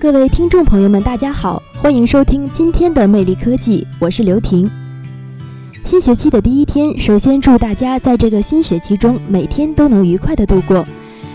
[0.00, 4.70] 各位听众朋友们，大家好，欢迎收听今天的魅力科技，我是刘婷。
[5.84, 10.86] 新学期的第一天，首先祝大家在这个新学期中每天都能愉快的度过。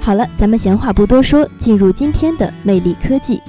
[0.00, 3.40] 好了，咱们闲话不多说，进入今天的魅力科技。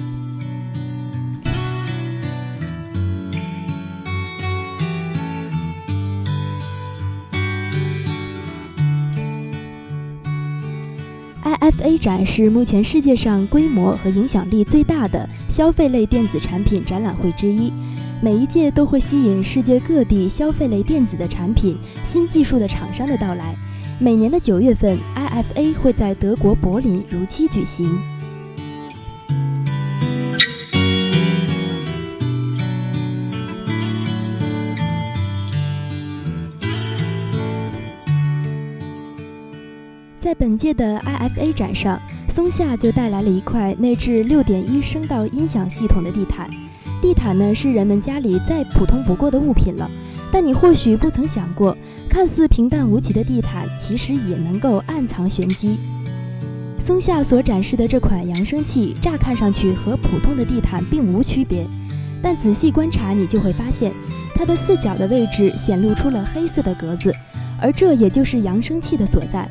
[11.60, 17.70] IFA 展是目前世界上规模和影响力最大的消费类电子产品展览会之一，
[18.22, 23.54] 每一届都会吸引世界各地消费类电子的产品、新技术的厂商的到来。
[23.98, 27.86] 每年的九月份，IFA 会在德国柏林如期举行。
[40.20, 46.50] 在本届的 IFA 展上，松下就带来了一块内置6.1声道音响系统的地毯。
[47.00, 49.90] 地毯呢是人们家里再普通不过的物品了，
[50.30, 51.74] 但你或许不曾想过，
[52.06, 55.78] 看似平淡无奇的地毯，其实也能够暗藏玄机。
[56.78, 61.66] 松下所展示的这款扬声器，乍看上去和普通的地毯并无区别，
[62.20, 63.90] 但仔细观察，你就会发现，
[64.34, 67.10] 它的四角的位置显露出了黑色的格子，
[67.58, 69.48] 而这也就是扬声器的所在。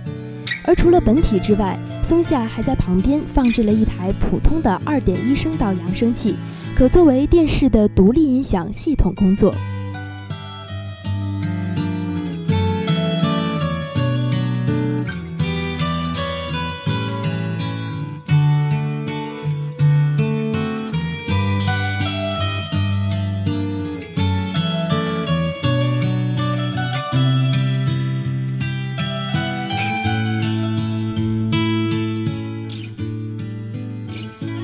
[0.70, 6.36] 而除了本体之外，松下还在旁边放置了一台普通的2.1声道扬声器，
[6.76, 9.52] 可作为电视的独立音响系统工作。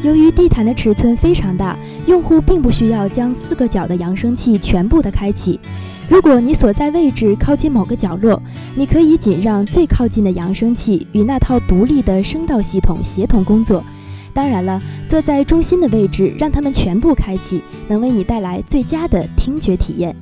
[0.05, 5.59] 由于地毯的尺寸非常大，用户并不需要将四个角的扬声器全部的开启。
[6.07, 8.39] 如果你所在位置靠近某个角落，
[8.75, 13.83] 你可以仅让最靠近的扬声器与那套独立的声道系统协同工作。
[14.31, 20.15] 当然了，坐在中心的位置让它们全部开启，能为你带来最佳的听觉体验。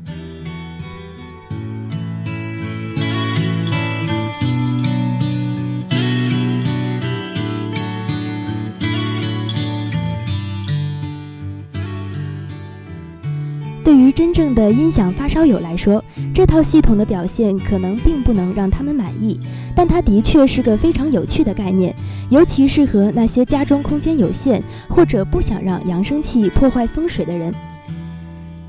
[14.16, 16.04] 真正的音响发烧友来说，
[16.36, 19.40] 这套系统的表现可能并不能让他们满意，
[19.76, 21.96] 但它的确是个非常有趣的概念，
[22.30, 27.54] 尤其适合那些家中空间有限或者不想让扬声器破坏风水的人。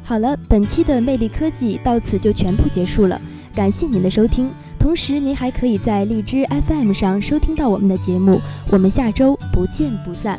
[0.03, 3.21] 好了，本期的魅力科技到此就全部结束了，
[3.55, 8.41] 感谢您的收听，同时您还可以在荔枝 FM 上收听到我们的节目，
[8.71, 10.38] 我们下周不见不散。